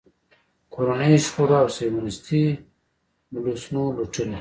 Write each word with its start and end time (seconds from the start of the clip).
کورنیو 0.73 1.23
شخړو 1.25 1.55
او 1.61 1.67
صیهیونېستي 1.75 2.43
بلوسنو 3.31 3.83
لوټلی. 3.97 4.39